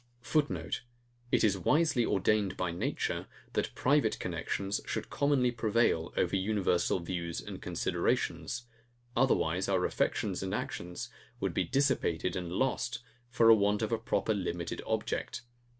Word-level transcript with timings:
[Footnote: 0.23 0.81
It 1.31 1.43
is 1.43 1.59
wisely 1.59 2.03
ordained 2.03 2.57
by 2.57 2.71
nature, 2.71 3.27
that 3.53 3.75
private 3.75 4.17
connexions 4.17 4.81
should 4.87 5.11
commonly 5.11 5.51
prevail 5.51 6.11
over 6.17 6.35
univeral 6.35 7.05
views 7.05 7.39
and 7.39 7.61
considerations; 7.61 8.63
otherwise 9.15 9.69
our 9.69 9.85
affections 9.85 10.41
and 10.41 10.55
actions 10.55 11.09
would 11.39 11.53
be 11.53 11.65
dissopated 11.69 12.35
and 12.35 12.51
lost, 12.51 13.03
for 13.29 13.53
want 13.53 13.83
of 13.83 13.91
a 13.91 13.99
proper 13.99 14.33
limited 14.33 14.81
object. 14.87 15.43